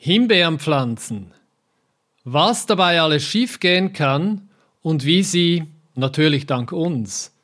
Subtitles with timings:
[0.00, 1.32] Himbeerenpflanzen.
[2.22, 4.48] Was dabei alles schiefgehen kann
[4.80, 5.64] und wie Sie,
[5.96, 7.34] natürlich dank uns,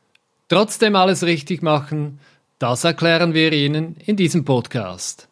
[0.48, 2.20] trotzdem alles richtig machen,
[2.60, 5.26] das erklären wir Ihnen in diesem Podcast.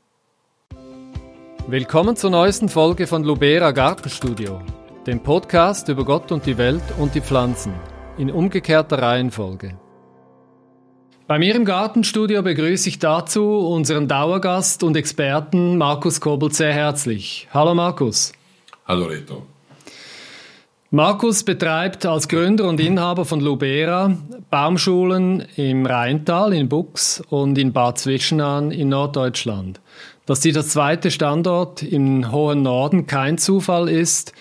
[1.68, 4.60] Willkommen zur neuesten Folge von Lubera Gartenstudio,
[5.06, 7.72] dem Podcast über Gott und die Welt und die Pflanzen,
[8.18, 9.78] in umgekehrter Reihenfolge.
[11.28, 17.46] Bei mir im Gartenstudio begrüße ich dazu unseren Dauergast und Experten Markus Kobel sehr herzlich.
[17.54, 18.32] Hallo Markus.
[18.86, 19.46] Hallo Reto.
[20.90, 24.18] Markus betreibt als Gründer und Inhaber von Lubera
[24.50, 29.80] Baumschulen im Rheintal in Bux und in Bad Zwischenahn in Norddeutschland.
[30.26, 34.32] Dass sie das zweite Standort im hohen Norden kein Zufall ist,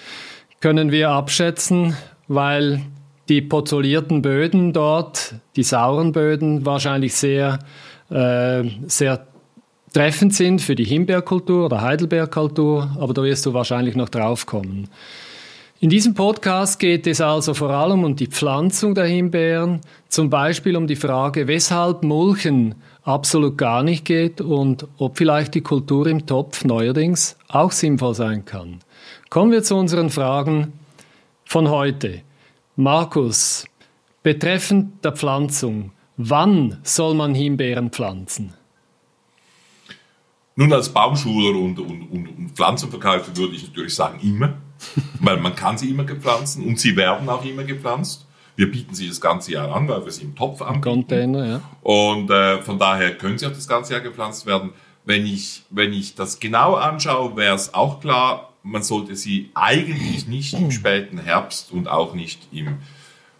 [0.59, 1.95] können wir abschätzen,
[2.27, 2.81] weil
[3.29, 7.59] die pozolierten Böden dort, die sauren Böden, wahrscheinlich sehr,
[8.09, 9.27] äh, sehr
[9.93, 14.89] treffend sind für die Himbeerkultur oder Heidelbeerkultur, aber da wirst du wahrscheinlich noch drauf kommen.
[15.79, 20.77] In diesem Podcast geht es also vor allem um die Pflanzung der Himbeeren, zum Beispiel
[20.77, 26.27] um die Frage, weshalb Mulchen absolut gar nicht geht und ob vielleicht die Kultur im
[26.27, 28.79] Topf neuerdings auch sinnvoll sein kann.
[29.29, 30.73] Kommen wir zu unseren Fragen
[31.45, 32.21] von heute.
[32.81, 33.65] Markus,
[34.23, 38.55] betreffend der Pflanzung, wann soll man Himbeeren pflanzen?
[40.55, 44.55] Nun, als Baumschuler und, und, und, und Pflanzenverkäufer würde ich natürlich sagen, immer.
[45.19, 48.25] weil man kann sie immer gepflanzen und sie werden auch immer gepflanzt.
[48.55, 50.81] Wir bieten sie das ganze Jahr an, weil wir sie im Topf anbieten.
[50.81, 51.61] Container, ja.
[51.83, 54.71] Und äh, von daher können sie auch das ganze Jahr gepflanzt werden.
[55.05, 60.27] Wenn ich, wenn ich das genau anschaue, wäre es auch klar, man sollte sie eigentlich
[60.27, 62.77] nicht im späten Herbst und auch nicht im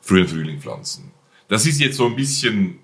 [0.02, 1.12] frühen Frühling pflanzen.
[1.48, 2.80] Das ist jetzt so ein bisschen,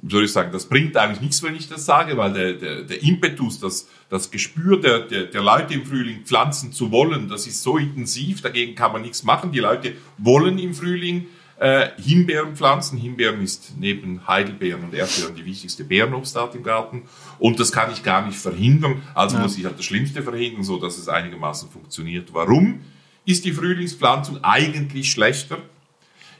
[0.00, 2.82] wie soll ich sagen, das bringt eigentlich nichts, wenn ich das sage, weil der, der,
[2.82, 7.46] der Impetus, das, das Gespür der, der, der Leute im Frühling pflanzen zu wollen, das
[7.46, 9.52] ist so intensiv, dagegen kann man nichts machen.
[9.52, 11.26] Die Leute wollen im Frühling
[11.58, 12.98] äh, Himbeeren pflanzen.
[12.98, 17.02] Himbeeren ist neben Heidelbeeren und Erdbeeren die wichtigste Beerenobstart im Garten.
[17.38, 19.02] Und das kann ich gar nicht verhindern.
[19.14, 19.42] Also ja.
[19.42, 22.32] muss ich halt das Schlimmste verhindern, so dass es einigermaßen funktioniert.
[22.32, 22.80] Warum
[23.24, 25.58] ist die Frühlingspflanzung eigentlich schlechter?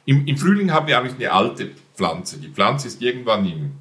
[0.04, 2.38] Im, Im Frühling haben wir eigentlich eine alte Pflanze.
[2.38, 3.72] Die Pflanze ist irgendwann im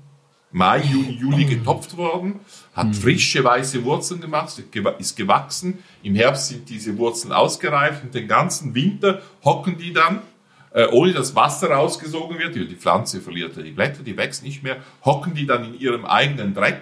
[0.51, 2.39] Mai, Juni, Juli getopft worden,
[2.73, 2.93] hat mhm.
[2.93, 4.51] frische weiße Wurzeln gemacht,
[4.97, 5.79] ist gewachsen.
[6.03, 10.21] Im Herbst sind diese Wurzeln ausgereift und den ganzen Winter hocken die dann
[10.91, 15.33] ohne dass Wasser rausgesogen wird, die Pflanze verliert die Blätter, die wächst nicht mehr, hocken
[15.33, 16.81] die dann in ihrem eigenen Dreck,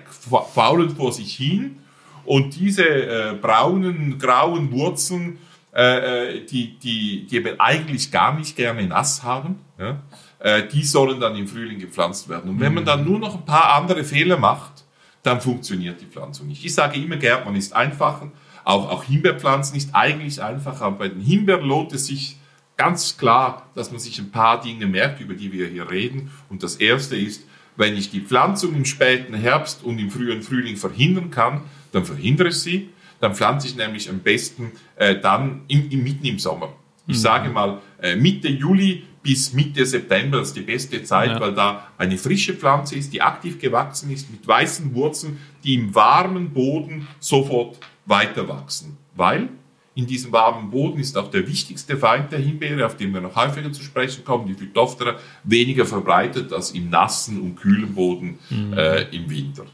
[0.53, 1.77] faulen vor sich hin
[2.25, 5.37] und diese äh, braunen, grauen Wurzeln,
[5.73, 9.99] äh, äh, die, die, die eben eigentlich gar nicht gerne nass haben, ja,
[10.39, 12.49] äh, die sollen dann im Frühling gepflanzt werden.
[12.49, 14.85] Und wenn man dann nur noch ein paar andere Fehler macht,
[15.21, 16.63] dann funktioniert die Pflanzung nicht.
[16.63, 18.31] Ich sage immer, Gärtnern ist einfacher,
[18.63, 22.37] auch, auch Himbeerpflanzen ist eigentlich einfacher, aber bei den Himbeeren lohnt es sich,
[22.77, 26.31] ganz klar, dass man sich ein paar Dinge merkt, über die wir hier reden.
[26.49, 27.45] Und das erste ist,
[27.77, 32.49] wenn ich die Pflanzung im späten Herbst und im frühen Frühling verhindern kann, dann verhindere
[32.49, 32.89] ich sie.
[33.19, 36.73] Dann pflanze ich nämlich am besten äh, dann im, im, mitten im Sommer.
[37.07, 37.21] Ich mhm.
[37.21, 41.39] sage mal äh, Mitte Juli bis Mitte September ist die beste Zeit, ja.
[41.39, 45.95] weil da eine frische Pflanze ist, die aktiv gewachsen ist, mit weißen Wurzeln, die im
[45.95, 48.97] warmen Boden sofort weiter wachsen.
[49.15, 49.49] Weil
[49.95, 53.35] in diesem warmen Boden ist auch der wichtigste Feind der Himbeere, auf den wir noch
[53.35, 58.73] häufiger zu sprechen kommen, die Phytophthora, weniger verbreitet als im nassen und kühlen Boden mhm.
[58.73, 59.65] äh, im Winter.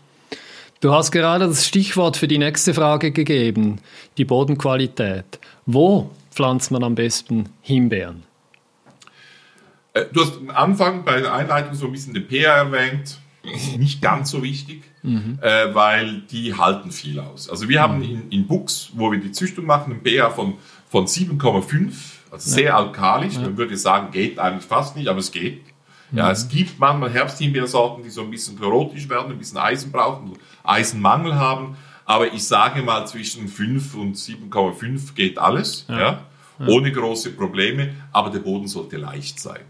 [0.80, 3.80] Du hast gerade das Stichwort für die nächste Frage gegeben,
[4.18, 5.40] die Bodenqualität.
[5.66, 8.24] Wo pflanzt man am besten Himbeeren?
[9.94, 13.21] Äh, du hast am Anfang bei der Einleitung so ein bisschen den pH erwähnt
[13.78, 15.40] nicht ganz so wichtig, mhm.
[15.42, 17.50] äh, weil die halten viel aus.
[17.50, 20.56] Also wir haben in, in Bux, wo wir die Züchtung machen, ein pH von,
[20.90, 21.94] von 7,5,
[22.32, 22.78] also sehr ja.
[22.78, 23.36] alkalisch.
[23.36, 23.42] Ja.
[23.42, 25.62] Man würde sagen, geht eigentlich fast nicht, aber es geht.
[26.12, 26.32] Ja, mhm.
[26.32, 31.36] es gibt manchmal Herbsthimbeersorten, die so ein bisschen chlorotisch werden, ein bisschen Eisen brauchen, Eisenmangel
[31.36, 31.78] haben.
[32.06, 35.86] Aber ich sage mal, zwischen 5 und 7,5 geht alles.
[35.88, 36.00] Ja.
[36.00, 36.22] ja
[36.68, 39.62] ohne große Probleme, aber der Boden sollte leicht sein.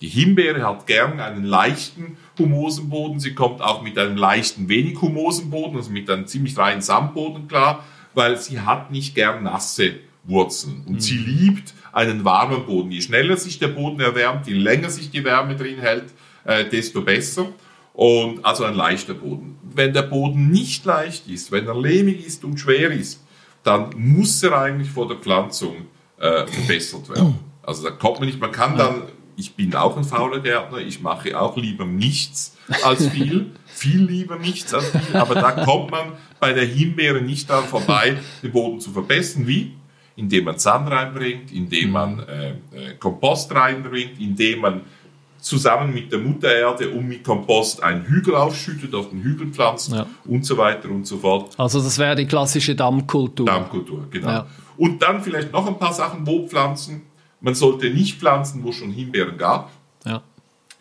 [0.00, 3.20] Die Himbeere hat gern einen leichten humosen Boden.
[3.20, 7.48] Sie kommt auch mit einem leichten, wenig humosen Boden, also mit einem ziemlich reinen Sandboden
[7.48, 9.94] klar, weil sie hat nicht gern nasse
[10.24, 10.82] Wurzeln.
[10.86, 11.00] Und mhm.
[11.00, 12.90] sie liebt einen warmen Boden.
[12.90, 16.12] Je schneller sich der Boden erwärmt, je länger sich die Wärme drin hält,
[16.44, 17.46] äh, desto besser.
[17.94, 19.58] Und also ein leichter Boden.
[19.62, 23.20] Wenn der Boden nicht leicht ist, wenn er lehmig ist und schwer ist,
[23.64, 25.88] dann muss er eigentlich vor der Pflanzung
[26.18, 27.40] äh, verbessert werden.
[27.68, 29.02] Also da kommt man nicht, man kann dann
[29.38, 34.36] ich bin auch ein fauler Gärtner, ich mache auch lieber nichts als viel, viel lieber
[34.36, 38.80] nichts als viel, aber da kommt man bei der Himbeere nicht daran vorbei, den Boden
[38.80, 39.46] zu verbessern.
[39.46, 39.74] Wie?
[40.16, 42.54] Indem man Sand reinbringt, indem man äh, äh,
[42.98, 44.80] Kompost reinbringt, indem man
[45.38, 49.92] zusammen mit der Mutter Erde und mit Kompost einen Hügel aufschüttet, auf den Hügel pflanzt
[49.92, 50.06] ja.
[50.24, 51.54] und so weiter und so fort.
[51.56, 53.46] Also das wäre die klassische Dammkultur.
[53.46, 54.28] Dammkultur, genau.
[54.28, 54.46] Ja.
[54.76, 57.02] Und dann vielleicht noch ein paar Sachen, wo pflanzen.
[57.40, 59.70] Man sollte nicht pflanzen, wo schon Himbeeren gab.
[60.04, 60.22] Ja.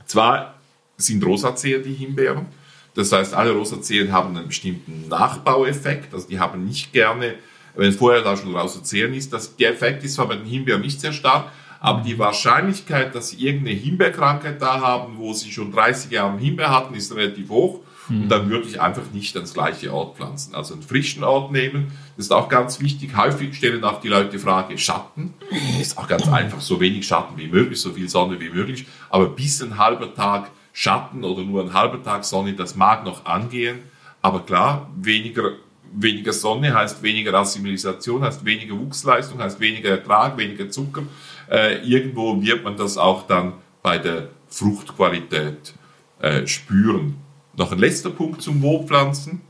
[0.06, 0.56] Zwar
[0.98, 2.48] sind Rosazeen die Himbeeren.
[2.95, 6.13] Das heißt, alle Rosazeen haben einen bestimmten Nachbaueffekt.
[6.13, 7.36] Also die haben nicht gerne,
[7.75, 11.00] wenn vorher da schon Rosazeen ist, das, der Effekt ist zwar bei den Himbeeren nicht
[11.00, 16.10] sehr stark, aber die Wahrscheinlichkeit, dass sie irgendeine Himbeerkrankheit da haben, wo sie schon 30
[16.12, 17.81] Jahre Himbeer hatten, ist relativ hoch.
[18.09, 18.30] Und mhm.
[18.30, 20.56] dann würde ich einfach nicht ans gleiche Ort pflanzen.
[20.56, 23.15] Also einen frischen Ort nehmen, das ist auch ganz wichtig.
[23.15, 25.33] Häufig stellen auch die Leute die Frage, Schatten.
[25.80, 28.88] Ist auch ganz einfach, so wenig Schatten wie möglich, so viel Sonne wie möglich.
[29.09, 33.25] Aber bis ein halber Tag Schatten oder nur ein halber Tag Sonne, das mag noch
[33.25, 33.80] angehen.
[34.21, 35.53] Aber klar, weniger,
[35.94, 41.03] weniger Sonne heißt weniger Assimilation, heißt weniger Wuchsleistung, heißt weniger Ertrag, weniger Zucker.
[41.50, 45.74] Äh, irgendwo wird man das auch dann bei der Fruchtqualität
[46.19, 47.15] äh, spüren.
[47.57, 49.42] Noch ein letzter Punkt zum Wohnpflanzen.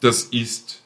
[0.00, 0.82] Das ist,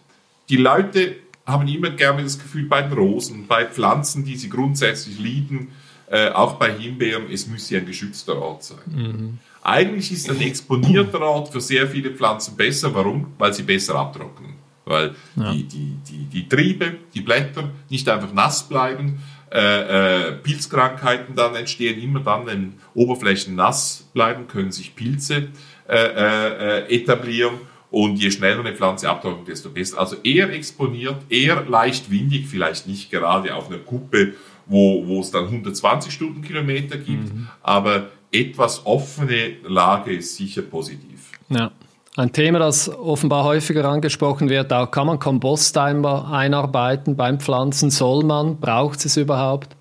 [0.49, 1.17] die Leute
[1.47, 5.73] haben immer gerne das Gefühl bei den Rosen, bei Pflanzen, die sie grundsätzlich lieben,
[6.11, 8.79] äh, auch bei Himbeeren, es müsse ein geschützter Ort sein.
[8.87, 9.39] Mhm.
[9.63, 12.95] Eigentlich ist ein exponierter Ort für sehr viele Pflanzen besser.
[12.95, 13.29] Warum?
[13.39, 14.55] Weil sie besser abtrocknen.
[14.85, 15.53] Weil ja.
[15.53, 19.23] die, die, die, die Triebe, die Blätter nicht einfach nass bleiben.
[19.51, 25.49] Äh, äh, Pilzkrankheiten dann entstehen immer dann, wenn Oberflächen nass bleiben, können sich Pilze äh,
[25.89, 27.55] äh, etablieren.
[27.91, 30.01] Und je schneller eine Pflanze abtrocknet, desto besser.
[30.01, 34.35] Also eher exponiert, eher leicht windig, vielleicht nicht gerade auf einer Kuppe,
[34.67, 37.49] wo, wo es dann 120 Stundenkilometer gibt, mhm.
[37.63, 41.31] aber etwas offene Lage ist sicher positiv.
[41.49, 41.71] Ja.
[42.17, 47.91] Ein Thema, das offenbar häufiger angesprochen wird, auch kann man Kompost einarbeiten beim Pflanzen?
[47.91, 48.61] Soll man?
[48.61, 49.77] Braucht es überhaupt?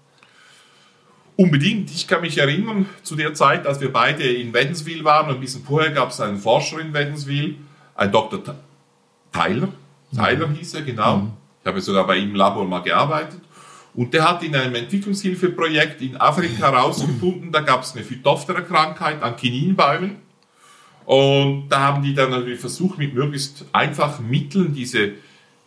[1.36, 1.90] Unbedingt.
[1.92, 5.64] Ich kann mich erinnern, zu der Zeit, als wir beide in Wädenswil waren, ein bisschen
[5.64, 7.56] vorher gab es einen Forscher in Wädenswil,
[7.96, 8.56] ein Dr.
[9.32, 9.70] Tyler.
[10.16, 10.56] Tyler mhm.
[10.56, 11.18] hieß er, genau.
[11.18, 11.32] Mhm.
[11.62, 13.40] Ich habe sogar bei ihm im Labor mal gearbeitet.
[13.96, 19.36] Und der hat in einem Entwicklungshilfeprojekt in Afrika herausgefunden, da gab es eine Phytophthora-Krankheit an
[19.36, 20.18] Kininbäumen.
[21.06, 25.14] Und da haben die dann natürlich versucht, mit möglichst einfachen Mitteln diese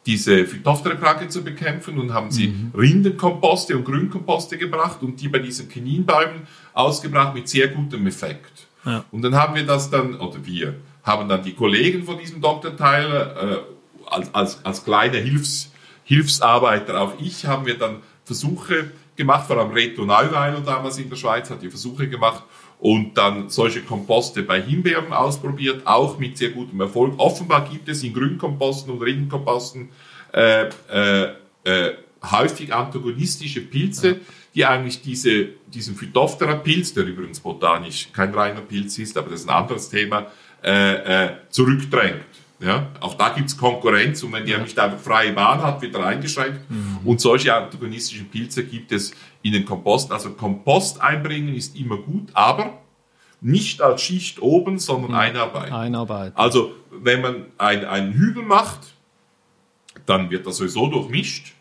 [0.07, 2.73] diese Phytophthora-Krake zu bekämpfen und haben sie mhm.
[2.77, 8.69] Rindenkomposte und Grünkomposte gebracht und die bei diesen Kininbäumen ausgebracht mit sehr gutem Effekt.
[8.85, 9.05] Ja.
[9.11, 12.77] Und dann haben wir das dann, oder wir, haben dann die Kollegen von diesem Dr.
[12.77, 13.59] Tyler äh,
[14.07, 15.73] als, als, als kleine Hilfs,
[16.05, 21.17] Hilfsarbeiter, auch ich, haben wir dann Versuche gemacht, vor allem Reto Neuweiler damals in der
[21.17, 22.45] Schweiz hat die Versuche gemacht
[22.79, 27.15] und dann solche Komposte bei Himbeeren ausprobiert, auch mit sehr gutem Erfolg.
[27.19, 29.89] Offenbar gibt es in Grünkomposten und Rindenkomposten
[30.33, 31.33] äh, äh,
[31.65, 31.95] äh,
[32.31, 34.21] häufig antagonistische Pilze,
[34.55, 39.49] die eigentlich diese, diesen Phytophthora-Pilz, der übrigens botanisch kein reiner Pilz ist, aber das ist
[39.49, 40.27] ein anderes Thema,
[40.63, 42.25] äh, äh, zurückdrängt.
[42.59, 44.59] Ja, auch da gibt's Konkurrenz und wenn die ja.
[44.59, 46.71] nicht einfach freie Bahn hat, wird er eingeschränkt.
[46.71, 46.99] Mhm.
[47.05, 49.13] Und solche antagonistischen Pilze gibt es
[49.43, 50.11] in den Kompost.
[50.11, 52.79] Also Kompost einbringen ist immer gut, aber
[53.43, 55.19] nicht als Schicht oben, sondern mhm.
[55.19, 55.75] einarbeiten.
[55.75, 56.37] einarbeiten.
[56.37, 58.81] Also wenn man ein, einen Hügel macht,
[60.07, 61.53] dann wird das sowieso durchmischt.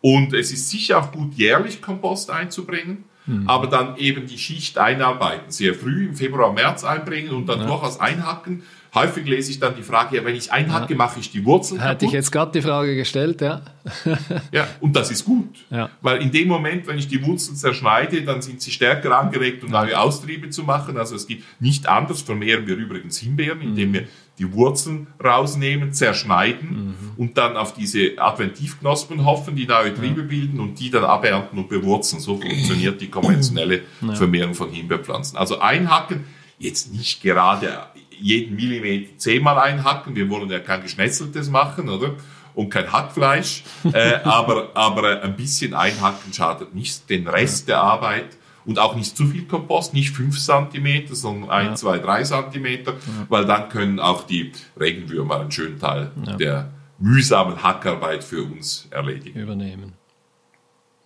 [0.00, 3.48] Und es ist sicher auch gut, jährlich Kompost einzubringen, mhm.
[3.48, 5.50] aber dann eben die Schicht einarbeiten.
[5.50, 7.66] Sehr früh im Februar, März einbringen und dann ja.
[7.66, 8.62] durchaus einhacken
[8.98, 10.96] Häufig lese ich dann die Frage, ja, wenn ich einhacke, ja.
[10.96, 13.62] mache ich die Wurzeln Hätte ich jetzt gerade die Frage gestellt, ja.
[14.52, 15.64] ja, und das ist gut.
[15.70, 15.90] Ja.
[16.00, 19.70] Weil in dem Moment, wenn ich die Wurzeln zerschneide, dann sind sie stärker angeregt, um
[19.70, 20.96] neue Austriebe zu machen.
[20.96, 23.94] Also es geht nicht anders, vermehren wir übrigens Himbeeren, indem mhm.
[23.94, 26.94] wir die Wurzeln rausnehmen, zerschneiden mhm.
[27.16, 30.26] und dann auf diese Adventivknospen hoffen, die neue Triebe ja.
[30.26, 32.20] bilden und die dann abernten und bewurzeln.
[32.20, 34.14] So funktioniert die konventionelle ja.
[34.14, 35.36] Vermehrung von Himbeerpflanzen.
[35.36, 36.24] Also einhacken,
[36.58, 37.78] jetzt nicht gerade
[38.20, 40.14] jeden Millimeter zehnmal einhacken.
[40.14, 42.14] Wir wollen ja kein Geschnetzeltes machen, oder?
[42.54, 43.64] Und kein Hackfleisch.
[43.92, 47.08] äh, aber, aber ein bisschen einhacken schadet nicht.
[47.08, 51.66] Den Rest der Arbeit und auch nicht zu viel Kompost, nicht fünf Zentimeter, sondern ein,
[51.68, 51.74] ja.
[51.74, 53.26] zwei, drei Zentimeter, ja.
[53.28, 56.36] weil dann können auch die Regenwürmer einen schönen Teil ja.
[56.36, 59.40] der mühsamen Hackarbeit für uns erledigen.
[59.40, 59.94] Übernehmen.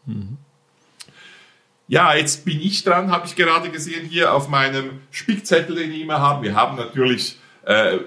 [0.06, 0.38] Mhm.
[1.92, 6.00] Ja, jetzt bin ich dran, habe ich gerade gesehen hier auf meinem Spickzettel, den ich
[6.00, 6.42] immer habe.
[6.42, 7.98] Wir haben natürlich, äh,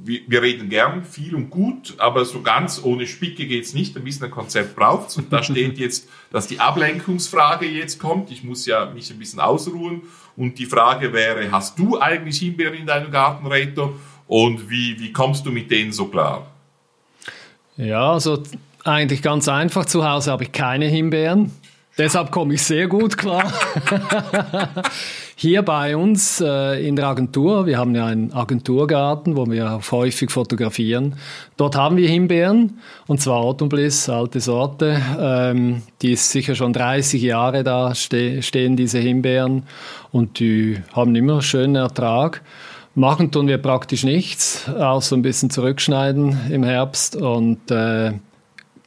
[0.00, 3.96] wir, wir reden gern viel und gut, aber so ganz ohne Spicke geht's nicht.
[3.96, 5.16] Ein bisschen ein Konzept braucht's.
[5.16, 8.32] Und da steht jetzt, dass die Ablenkungsfrage jetzt kommt.
[8.32, 10.02] Ich muss ja mich ein bisschen ausruhen.
[10.36, 13.94] Und die Frage wäre, hast du eigentlich Himbeeren in deinem Garten, Reto?
[14.26, 16.48] Und wie, wie kommst du mit denen so klar?
[17.76, 18.42] Ja, also
[18.82, 19.86] eigentlich ganz einfach.
[19.86, 21.52] Zu Hause habe ich keine Himbeeren.
[21.98, 23.52] Deshalb komme ich sehr gut klar.
[25.36, 30.30] Hier bei uns äh, in der Agentur, wir haben ja einen Agenturgarten, wo wir häufig
[30.30, 31.16] fotografieren.
[31.58, 35.02] Dort haben wir Himbeeren, und zwar Autumn Bliss, alte Sorte.
[35.20, 39.64] Ähm, die ist sicher schon 30 Jahre da, ste stehen diese Himbeeren,
[40.12, 42.40] und die haben immer schönen Ertrag.
[42.94, 48.12] Machen tun wir praktisch nichts, außer ein bisschen zurückschneiden im Herbst und äh,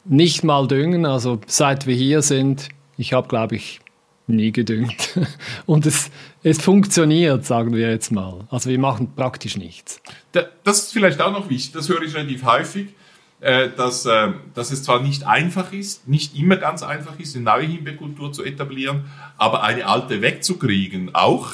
[0.04, 1.06] nicht mal düngen.
[1.06, 3.80] Also seit wir hier sind, ich habe, glaube ich,
[4.26, 5.18] nie gedüngt.
[5.66, 6.10] Und es,
[6.42, 8.46] es funktioniert, sagen wir jetzt mal.
[8.50, 10.00] Also wir machen praktisch nichts.
[10.64, 12.88] Das ist vielleicht auch noch wichtig, das höre ich relativ häufig,
[13.40, 17.44] äh, dass, äh, dass es zwar nicht einfach ist, nicht immer ganz einfach ist, eine
[17.44, 19.04] neue Himbeerkultur zu etablieren,
[19.36, 21.52] aber eine alte wegzukriegen auch.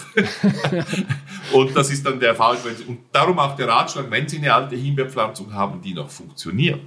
[1.52, 2.56] und das ist dann der Fall.
[2.86, 6.80] Und darum auch der Ratschlag, wenn Sie eine alte Himbeerpflanzung haben, die noch funktioniert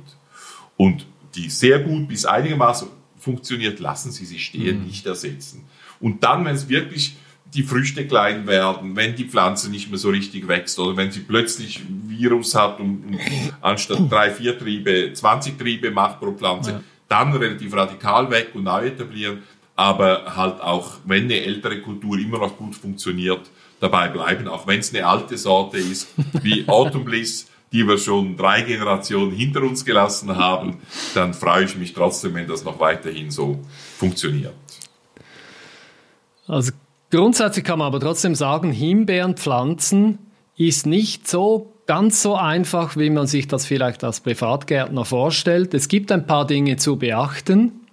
[0.77, 2.87] und die sehr gut bis einigermaßen
[3.25, 4.85] funktioniert, lassen Sie sie stehen, mhm.
[4.85, 5.65] nicht ersetzen.
[5.99, 7.15] Und dann, wenn es wirklich
[7.53, 11.21] die Früchte klein werden, wenn die Pflanze nicht mehr so richtig wächst oder wenn sie
[11.21, 13.19] plötzlich Virus hat und, und
[13.61, 16.81] anstatt drei, vier Triebe 20 Triebe macht pro Pflanze, ja.
[17.07, 19.43] dann relativ radikal weg und neu etablieren.
[19.75, 24.79] Aber halt auch, wenn eine ältere Kultur immer noch gut funktioniert, dabei bleiben, auch wenn
[24.79, 26.07] es eine alte Sorte ist,
[26.41, 30.77] wie Autumn Bliss, die wir schon drei Generationen hinter uns gelassen haben,
[31.13, 33.59] dann freue ich mich trotzdem, wenn das noch weiterhin so
[33.97, 34.53] funktioniert.
[36.47, 36.71] Also
[37.11, 40.19] grundsätzlich kann man aber trotzdem sagen, Himbeerenpflanzen
[40.55, 45.73] ist nicht so ganz so einfach, wie man sich das vielleicht als Privatgärtner vorstellt.
[45.73, 47.84] Es gibt ein paar Dinge zu beachten.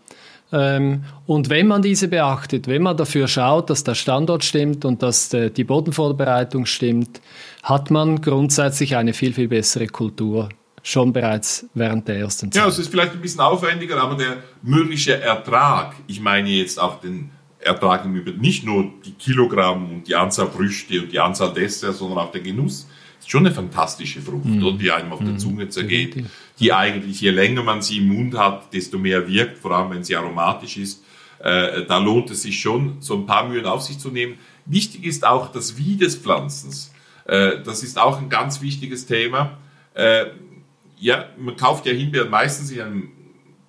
[0.52, 5.02] Ähm, und wenn man diese beachtet, wenn man dafür schaut, dass der Standort stimmt und
[5.02, 7.21] dass die Bodenvorbereitung stimmt,
[7.62, 10.49] hat man grundsätzlich eine viel, viel bessere Kultur
[10.82, 12.62] schon bereits während der ersten Zeit.
[12.62, 17.00] Ja, es ist vielleicht ein bisschen aufwendiger, aber der mögliche Ertrag, ich meine jetzt auch
[17.00, 17.30] den
[17.61, 22.18] Ertrag über nicht nur die Kilogramm und die Anzahl Früchte und die Anzahl Desserts, sondern
[22.18, 22.88] auch der Genuss,
[23.21, 24.78] ist schon eine fantastische Frucht, mm.
[24.78, 25.25] die einem auf mm.
[25.25, 25.38] der mhm.
[25.38, 26.25] Zunge zergeht,
[26.59, 30.04] die eigentlich, je länger man sie im Mund hat, desto mehr wirkt, vor allem wenn
[30.04, 31.04] sie aromatisch ist.
[31.38, 34.38] Äh, da lohnt es sich schon, so ein paar Mühen auf sich zu nehmen.
[34.64, 36.92] Wichtig ist auch das Wie des Pflanzens.
[37.25, 39.59] Äh, das ist auch ein ganz wichtiges Thema.
[39.94, 40.26] Äh,
[40.99, 43.09] ja, man kauft ja Himbeeren meistens in einem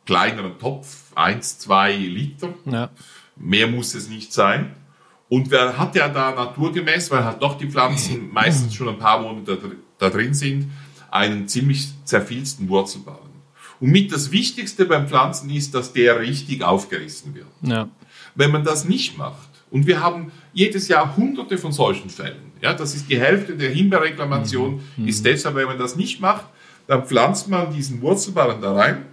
[0.05, 2.53] kleineren Topf, eins, zwei Liter.
[2.65, 2.91] Ja.
[3.35, 4.75] Mehr muss es nicht sein.
[5.29, 9.19] Und wer hat ja da naturgemäß, weil halt doch die Pflanzen meistens schon ein paar
[9.19, 10.69] Monate da, da drin sind,
[11.13, 13.19] einen ziemlich zerfilzten Wurzelballen.
[13.79, 17.47] Und mit das Wichtigste beim Pflanzen ist, dass der richtig aufgerissen wird.
[17.61, 17.87] Ja.
[18.35, 22.73] Wenn man das nicht macht, und wir haben jedes Jahr hunderte von solchen Fällen, ja,
[22.73, 25.07] das ist die Hälfte der Himbeerreklamation, mhm.
[25.07, 26.45] ist deshalb, wenn man das nicht macht,
[26.87, 29.05] dann pflanzt man diesen Wurzelballen da rein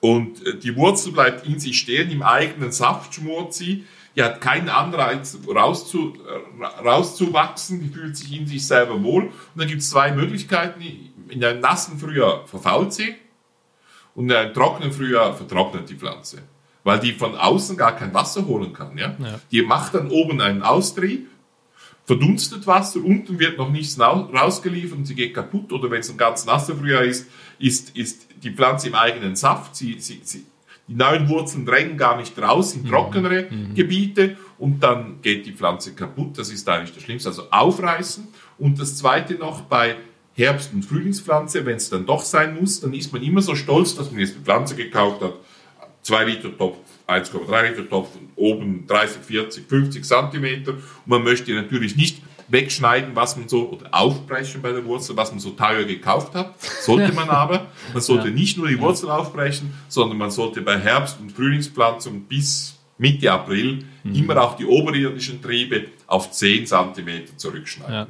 [0.00, 3.84] und äh, die Wurzel bleibt in sich stehen, im eigenen Saft schmort sie,
[4.16, 9.24] die hat keinen Anreiz rauszu, äh, rauszuwachsen, die fühlt sich in sich selber wohl.
[9.24, 10.82] Und dann gibt es zwei Möglichkeiten.
[11.28, 13.14] In einem nassen Frühjahr verfault sie
[14.14, 16.42] und in einem trockenen Frühjahr vertrocknet die Pflanze.
[16.84, 18.96] Weil die von außen gar kein Wasser holen kann.
[18.98, 19.16] Ja?
[19.18, 19.40] ja.
[19.50, 21.28] Die macht dann oben einen Austrieb
[22.04, 25.72] verdunstet Wasser, unten wird noch nichts rausgeliefert und sie geht kaputt.
[25.72, 27.26] Oder wenn es ein ganz nasser Frühjahr ist,
[27.58, 29.74] ist, ist die Pflanze im eigenen Saft.
[29.74, 30.44] Sie, sie, sie,
[30.86, 32.88] die neuen Wurzeln drängen gar nicht raus in mhm.
[32.90, 33.74] trockenere mhm.
[33.74, 36.36] Gebiete und dann geht die Pflanze kaputt.
[36.38, 37.28] Das ist eigentlich das Schlimmste.
[37.28, 38.28] Also aufreißen.
[38.58, 39.96] Und das Zweite noch bei
[40.34, 43.94] Herbst- und Frühlingspflanze, wenn es dann doch sein muss, dann ist man immer so stolz,
[43.94, 45.34] dass man jetzt eine Pflanze gekauft hat,
[46.02, 50.72] zwei Liter Topf 1,3 Liter Topf, oben 30, 40, 50 Zentimeter.
[50.72, 52.22] Und man möchte natürlich nicht
[52.54, 56.54] wegschneiden, was man so, oder aufbrechen bei der Wurzel, was man so teuer gekauft hat.
[56.80, 57.66] Sollte man aber.
[57.92, 58.34] Man sollte ja.
[58.34, 63.84] nicht nur die Wurzel aufbrechen, sondern man sollte bei Herbst- und Frühlingspflanzung bis Mitte April
[64.02, 64.14] mhm.
[64.14, 68.06] immer auch die oberirdischen Triebe auf 10 Zentimeter zurückschneiden.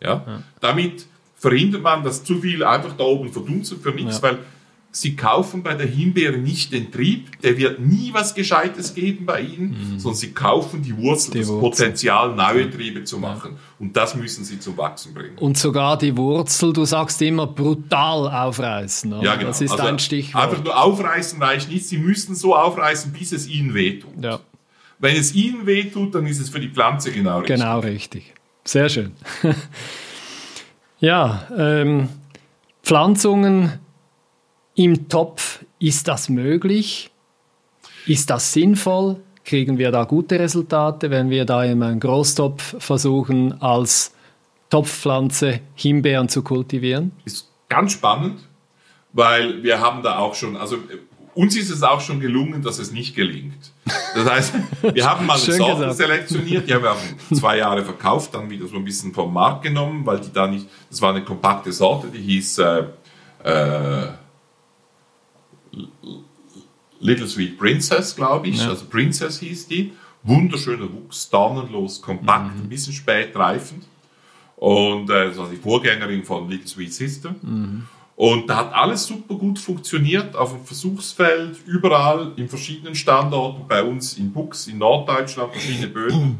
[0.00, 0.24] Ja.
[0.26, 0.42] ja.
[0.60, 1.06] Damit
[1.36, 4.38] verhindert man, dass zu viel einfach da oben verdunstet für nichts, weil
[4.94, 9.40] Sie kaufen bei der Himbeere nicht den Trieb, der wird nie was Gescheites geben bei
[9.40, 9.98] Ihnen, mhm.
[9.98, 11.86] sondern Sie kaufen die Wurzel, die das Wurzel.
[11.86, 13.56] Potenzial, neue Triebe zu machen.
[13.78, 15.38] Und das müssen Sie zum Wachsen bringen.
[15.38, 19.14] Und sogar die Wurzel, du sagst immer brutal aufreißen.
[19.14, 19.24] Oder?
[19.24, 19.48] Ja, genau.
[19.48, 20.44] Das ist also ein Stichwort.
[20.44, 21.86] Einfach nur aufreißen reicht nicht.
[21.86, 24.22] Sie müssen so aufreißen, bis es Ihnen wehtut.
[24.22, 24.40] Ja.
[24.98, 27.56] Wenn es Ihnen wehtut, dann ist es für die Pflanze genau richtig.
[27.56, 28.34] Genau richtig.
[28.64, 29.12] Sehr schön.
[31.02, 32.08] Ja, ähm,
[32.84, 33.72] Pflanzungen
[34.74, 37.10] im Topf, ist das möglich?
[38.06, 39.20] Ist das sinnvoll?
[39.44, 44.14] Kriegen wir da gute Resultate, wenn wir da in einem Großtopf versuchen, als
[44.70, 47.12] Topfpflanze Himbeeren zu kultivieren?
[47.24, 48.40] Ist ganz spannend,
[49.12, 50.78] weil wir haben da auch schon, also
[51.34, 53.72] uns ist es auch schon gelungen, dass es nicht gelingt.
[54.14, 54.54] Das heißt,
[54.94, 55.96] wir haben mal eine Sorte gesagt.
[55.96, 60.04] selektioniert, die haben wir zwei Jahre verkauft, dann wieder so ein bisschen vom Markt genommen,
[60.04, 62.84] weil die da nicht, das war eine kompakte Sorte, die hieß äh,
[63.44, 64.08] äh,
[67.00, 68.70] Little Sweet Princess, glaube ich, ja.
[68.70, 69.92] also Princess hieß die.
[70.24, 72.62] Wunderschöner Wuchs, dornenlos, kompakt, mhm.
[72.62, 73.84] ein bisschen spät reifend.
[74.56, 77.34] Und äh, das war die Vorgängerin von Little Sweet Sister.
[77.42, 77.88] Mhm.
[78.14, 83.82] Und da hat alles super gut funktioniert auf dem Versuchsfeld, überall in verschiedenen Standorten, bei
[83.82, 86.38] uns in Bux, in Norddeutschland, verschiedene Böden.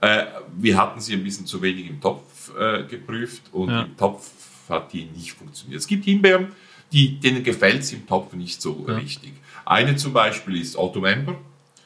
[0.00, 0.24] Äh,
[0.56, 3.82] wir hatten sie ein bisschen zu wenig im Topf äh, geprüft und ja.
[3.82, 4.30] im Topf
[4.68, 5.80] hat die nicht funktioniert.
[5.80, 6.52] Es gibt Himbeeren,
[6.92, 8.94] die, denen gefällt es im Topf nicht so ja.
[8.94, 9.32] richtig.
[9.64, 11.36] Eine zum Beispiel ist Otto Member.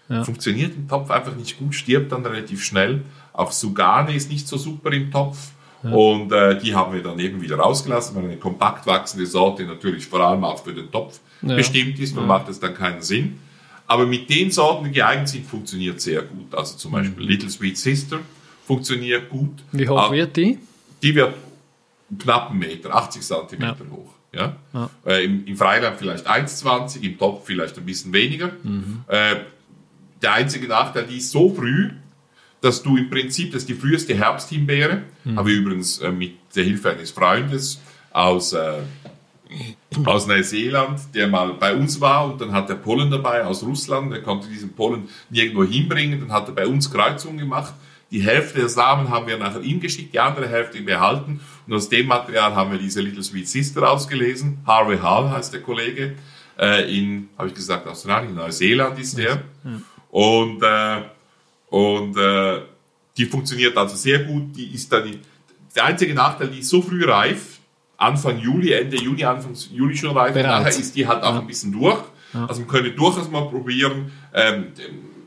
[0.09, 0.25] Ja.
[0.25, 3.03] Funktioniert im Topf einfach nicht gut, stirbt dann relativ schnell.
[3.33, 5.53] Auch Sugane ist nicht so super im Topf.
[5.83, 10.07] Und äh, die haben wir dann eben wieder rausgelassen, weil eine kompakt wachsende Sorte natürlich
[10.07, 11.57] vor allem auch für den Topf ja.
[11.57, 12.23] bestimmt ist ja.
[12.23, 13.41] macht es dann keinen Sinn.
[13.89, 16.55] Aber mit den Sorten, die geeignet sind, funktioniert sehr gut.
[16.55, 17.29] Also zum Beispiel mhm.
[17.29, 18.21] Little Sweet Sister
[18.65, 19.51] funktioniert gut.
[19.73, 20.59] Wie hoch wird die?
[21.03, 21.35] Die wird
[22.17, 23.91] knapp einen Meter, 80 Zentimeter ja.
[23.91, 24.15] hoch.
[24.33, 24.57] Ja?
[24.73, 24.91] ja.
[25.07, 28.51] Äh, im, Im Freiland vielleicht 1,20, im Topf vielleicht ein bisschen weniger.
[28.63, 29.05] Mhm.
[29.09, 29.37] Äh,
[30.23, 31.91] der einzige Nachteil, die ist so früh,
[32.61, 35.37] dass du im Prinzip, das ist die früheste Herbsthimbeere, mhm.
[35.37, 37.81] habe ich übrigens äh, mit der Hilfe eines Freundes
[38.13, 38.79] aus, äh,
[40.05, 44.13] aus Neuseeland, der mal bei uns war und dann hat er Pollen dabei aus Russland,
[44.13, 47.75] er konnte diesen Pollen nirgendwo hinbringen, dann hat er bei uns Kreuzungen gemacht.
[48.13, 51.89] Die Hälfte der Samen haben wir nachher ihm geschickt, die andere Hälfte behalten und aus
[51.89, 54.59] dem Material haben wir diese Little Sweet Sister ausgelesen.
[54.67, 56.15] Harvey Hall heißt der Kollege,
[56.59, 59.43] äh, in, habe ich gesagt, Australien, Neuseeland ist der.
[60.11, 61.03] Und äh,
[61.73, 62.61] und äh,
[63.17, 64.55] die funktioniert also sehr gut.
[64.55, 65.17] Die ist dann,
[65.75, 67.61] der einzige Nachteil, die ist so früh reif,
[67.97, 70.35] Anfang Juli, Ende Juni, Anfang Juli schon reif.
[70.35, 71.41] Nachher ist die halt auch ja.
[71.41, 72.03] ein bisschen durch.
[72.35, 72.45] Ja.
[72.45, 74.67] Also man könnte durchaus mal probieren, ähm,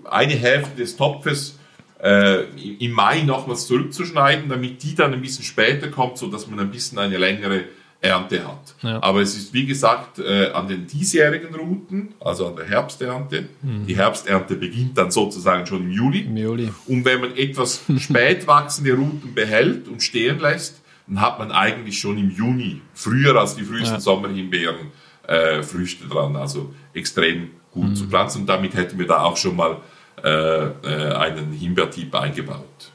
[0.04, 1.58] eine Hälfte des Topfes
[2.02, 2.44] äh,
[2.80, 6.72] im Mai nochmals zurückzuschneiden, damit die dann ein bisschen später kommt, so dass man ein
[6.72, 7.66] bisschen eine längere
[8.02, 8.76] Ernte hat.
[8.82, 9.02] Ja.
[9.02, 13.50] Aber es ist wie gesagt äh, an den diesjährigen Routen, also an der Herbsternte.
[13.62, 13.86] Mhm.
[13.88, 16.22] Die Herbsternte beginnt dann sozusagen schon im Juli.
[16.22, 16.70] Im Juli.
[16.88, 22.00] Und wenn man etwas spät wachsende Routen behält und stehen lässt, dann hat man eigentlich
[22.00, 24.00] schon im Juni, früher als die frühesten ja.
[24.00, 24.92] Sommerhimbeeren,
[25.28, 26.36] äh, Früchte dran.
[26.36, 27.96] Also extrem gut mhm.
[27.96, 28.42] zu pflanzen.
[28.42, 29.78] Und damit hätten wir da auch schon mal
[30.24, 32.92] einen Himbeertyp eingebaut.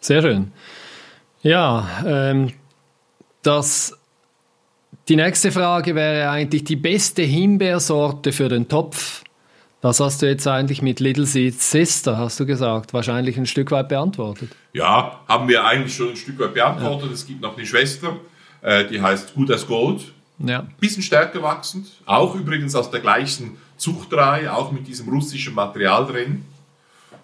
[0.00, 0.52] Sehr schön.
[1.42, 2.52] Ja, ähm,
[3.42, 3.98] dass
[5.08, 9.22] die nächste Frage wäre eigentlich die beste Himbeersorte für den Topf.
[9.82, 13.70] Das hast du jetzt eigentlich mit Little Seed Sister, hast du gesagt, wahrscheinlich ein Stück
[13.70, 14.48] weit beantwortet.
[14.72, 17.08] Ja, haben wir eigentlich schon ein Stück weit beantwortet.
[17.08, 17.12] Ja.
[17.12, 18.16] Es gibt noch eine Schwester,
[18.62, 20.13] äh, die heißt Good as Gold.
[20.38, 20.66] Ja.
[20.80, 26.44] Bisschen stärker wachsend, auch übrigens aus der gleichen Zuchtreihe, auch mit diesem russischen Material drin.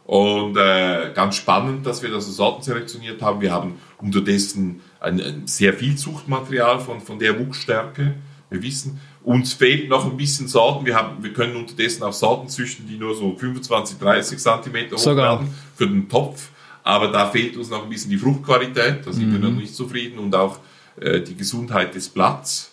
[0.05, 3.41] Und äh, ganz spannend, dass wir da so Sorten selektioniert haben.
[3.41, 8.15] Wir haben unterdessen ein, ein sehr viel Zuchtmaterial von, von der Wuchsstärke.
[8.49, 10.85] Wir wissen, uns fehlt noch ein bisschen Sorten.
[10.85, 15.01] Wir, haben, wir können unterdessen auch Sorten züchten, die nur so 25, 30 Zentimeter hoch
[15.01, 15.39] Sogar.
[15.39, 16.49] werden für den Topf.
[16.83, 19.07] Aber da fehlt uns noch ein bisschen die Fruchtqualität.
[19.07, 19.33] Da sind mhm.
[19.35, 20.19] wir noch nicht zufrieden.
[20.19, 20.59] Und auch
[21.01, 22.70] äh, die Gesundheit des Blatts.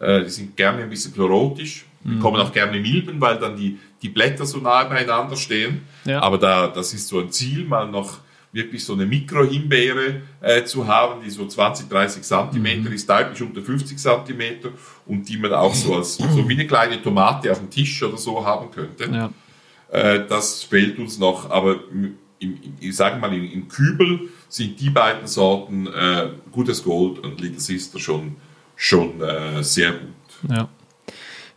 [0.00, 1.84] Äh, die sind gerne ein bisschen chlorotisch.
[2.02, 2.20] Mhm.
[2.20, 5.82] kommen auch gerne Milben, weil dann die, die Blätter so nahe beieinander stehen.
[6.06, 6.22] Ja.
[6.22, 8.20] Aber da, das ist so ein Ziel, mal noch
[8.52, 12.94] wirklich so eine Mikrohimbeere äh, zu haben, die so 20, 30 Zentimeter mhm.
[12.94, 14.70] ist, deutlich unter 50 Zentimeter
[15.06, 18.16] und die man auch so als so wie eine kleine Tomate auf dem Tisch oder
[18.16, 19.08] so haben könnte.
[19.12, 19.30] Ja.
[19.90, 24.80] Äh, das fehlt uns noch, aber im, im, ich sage mal im, im, Kübel sind
[24.80, 28.36] die beiden Sorten äh, Gutes Gold und Little Sister schon,
[28.80, 30.50] schon äh, sehr gut.
[30.50, 30.68] Ja.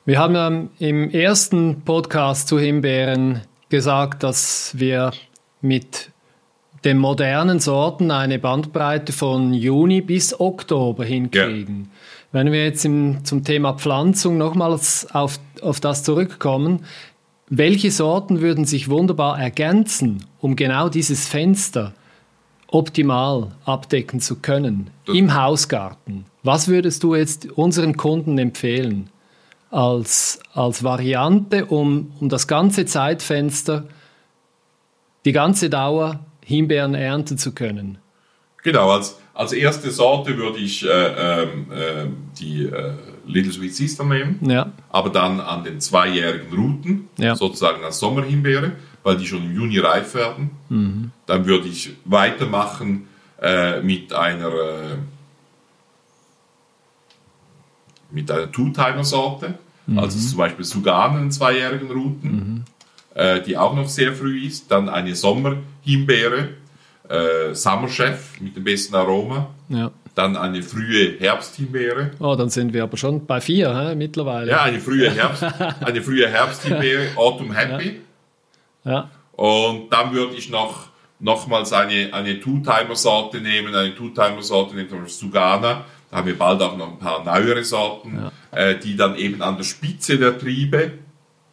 [0.05, 5.13] Wir haben ähm, im ersten Podcast zu Himbeeren gesagt, dass wir
[5.62, 6.09] mit
[6.83, 11.83] den modernen Sorten eine Bandbreite von Juni bis Oktober hinkriegen.
[11.83, 11.89] Ja.
[12.33, 16.83] Wenn wir jetzt im, zum Thema Pflanzung nochmals auf, auf das zurückkommen,
[17.47, 21.93] welche Sorten würden sich wunderbar ergänzen, um genau dieses Fenster
[22.73, 26.25] optimal abdecken zu können das im Hausgarten?
[26.43, 29.09] Was würdest du jetzt unseren Kunden empfehlen
[29.71, 33.86] als, als Variante, um, um das ganze Zeitfenster,
[35.25, 37.97] die ganze Dauer Himbeeren ernten zu können.
[38.63, 42.07] Genau, als, Als erste Sorte würde ich äh, äh,
[42.39, 42.91] die äh,
[43.25, 44.71] Little Sweet Sister nehmen, Ja.
[44.89, 47.36] aber dann an den zweijährigen Routen, Ja.
[47.36, 48.73] sozusagen als Sommerhimbeere,
[49.04, 50.52] weil die schon im Juni reif werden.
[50.70, 51.12] Mhm.
[51.26, 53.08] Dann würde ich weitermachen
[53.42, 54.98] äh, mit einer äh,
[58.12, 60.00] mit einer Two-Timer-Sorte, Mhm.
[60.00, 62.63] also zum Beispiel Suganen, zweijährigen Routen,
[63.16, 64.72] äh, die auch noch sehr früh ist.
[64.72, 66.50] Dann eine Sommerhimbeere,
[67.10, 69.50] äh, Summer Chef mit dem besten Aroma.
[69.68, 69.92] Ja.
[70.16, 72.12] Dann eine frühe Herbsthimbeere.
[72.20, 74.52] Oh, dann sind wir aber schon bei vier hä, mittlerweile.
[74.52, 75.44] Ja, eine frühe Herbst,
[75.82, 77.88] eine frühe Herbsthimbeere, Autumn Happy.
[77.88, 77.94] Ja.
[79.34, 80.88] Und dann würde ich noch
[81.19, 85.86] nochmals eine, eine Two-Timer-Sorte nehmen, eine Two-Timer-Sorte nehmen, zum Beispiel Sugana.
[86.12, 89.58] Da haben wir bald auch noch ein paar neuere Sorten, äh, die dann eben an
[89.58, 90.91] der Spitze der Triebe,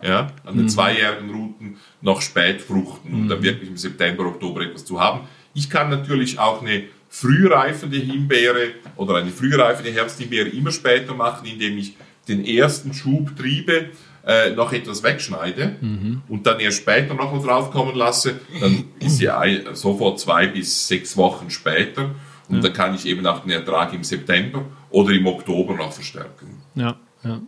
[0.03, 4.85] ja, an den zweijährigen Routen, noch spät fruchten, um dann wirklich im September, Oktober etwas
[4.85, 5.29] zu haben.
[5.55, 11.79] Ich kann natürlich auch eine frühreifende Himbeere oder eine frühreifende Herbsthimbeere immer später machen, indem
[11.79, 11.97] ich
[12.29, 13.91] den ersten Schub Triebe
[14.27, 15.77] äh, noch etwas wegschneide
[16.29, 19.29] und dann erst später nochmal draufkommen lasse, dann ist sie
[19.73, 22.11] sofort zwei bis sechs Wochen später
[22.49, 26.63] und dann kann ich eben auch den Ertrag im September oder im Oktober noch verstärken.
[26.75, 27.41] Ja, ja.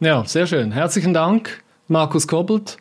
[0.00, 0.72] ja, sehr schön.
[0.72, 2.76] Herzlichen Dank, Markus Kobbelt,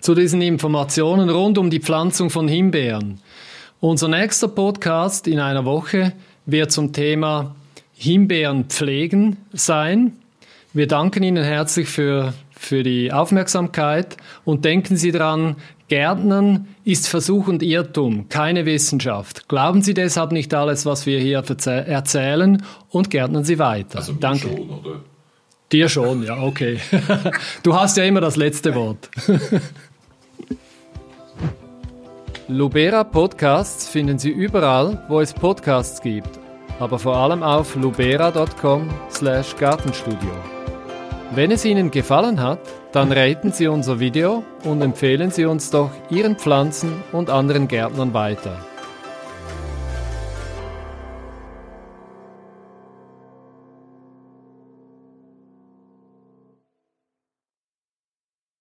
[0.00, 3.20] zu diesen Informationen rund um die Pflanzung von Himbeeren.
[3.80, 6.12] Unser nächster Podcast in einer Woche
[6.46, 7.54] wird zum Thema
[7.92, 10.16] Himbeeren pflegen sein.
[10.76, 15.54] Wir danken Ihnen herzlich für, für die Aufmerksamkeit und denken Sie dran,
[15.86, 19.48] Gärtnern ist Versuch und Irrtum, keine Wissenschaft.
[19.48, 23.98] Glauben Sie deshalb nicht alles, was wir hier erzäh- erzählen und gärtnern Sie weiter.
[23.98, 24.48] Also Danke.
[24.48, 25.00] schon, oder?
[25.70, 26.80] Dir schon, ja, okay.
[27.62, 29.08] Du hast ja immer das letzte Wort.
[32.48, 36.30] Lubera Podcasts finden Sie überall, wo es Podcasts gibt,
[36.80, 40.53] aber vor allem auf lubera.com/gartenstudio.
[41.32, 42.60] Wenn es Ihnen gefallen hat,
[42.92, 48.14] dann raten Sie unser Video und empfehlen Sie uns doch Ihren Pflanzen und anderen Gärtnern
[48.14, 48.56] weiter.